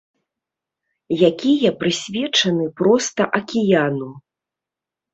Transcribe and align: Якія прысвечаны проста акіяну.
Якія 1.29 1.71
прысвечаны 1.85 2.65
проста 2.83 3.31
акіяну. 3.43 4.13